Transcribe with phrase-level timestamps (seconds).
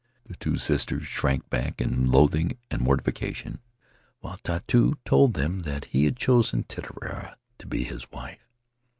[0.25, 3.59] The two sisters shrank back in loathing and mortification,
[4.21, 8.49] while Tautu told them that he had chosen Ti tiara to be his wife."